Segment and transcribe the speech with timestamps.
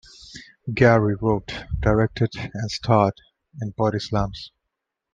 [0.73, 3.13] Gary wrote, directed and starred
[3.61, 4.49] in Bodyslams!